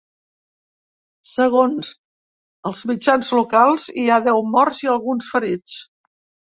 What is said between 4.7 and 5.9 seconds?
i alguns ferits.